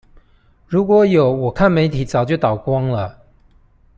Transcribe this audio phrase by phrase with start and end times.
[0.65, 3.19] 如果有我看媒體早就倒光了！